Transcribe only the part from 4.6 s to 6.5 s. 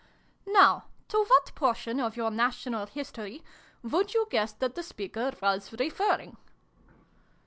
the speaker was referring